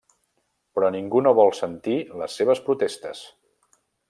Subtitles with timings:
[0.77, 3.23] Però ningú no vol sentir les seves protestes.